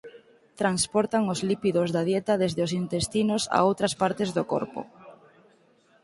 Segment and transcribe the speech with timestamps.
[0.61, 4.81] Transportan os lípidos da dieta desde os intestinos a outras partes do corpo.